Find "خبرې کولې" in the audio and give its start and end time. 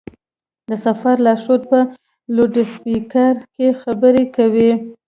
3.81-4.71